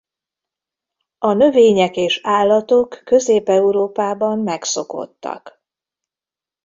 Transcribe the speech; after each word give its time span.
A 1.17 1.33
növények 1.33 1.95
és 1.95 2.19
állatok 2.23 3.01
Közép-Európában 3.03 4.39
megszokottak. 4.39 5.63